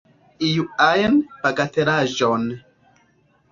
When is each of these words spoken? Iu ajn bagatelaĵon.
Iu 0.45 0.63
ajn 0.85 1.19
bagatelaĵon. 1.45 2.51